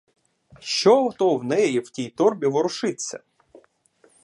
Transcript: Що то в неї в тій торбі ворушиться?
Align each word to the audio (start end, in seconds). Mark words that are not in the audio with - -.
Що 0.59 1.09
то 1.19 1.35
в 1.35 1.43
неї 1.43 1.79
в 1.79 1.89
тій 1.89 2.09
торбі 2.09 2.47
ворушиться? 2.47 3.19